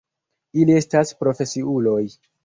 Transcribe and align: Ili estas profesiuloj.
Ili 0.61 0.77
estas 0.79 1.11
profesiuloj. 1.19 1.99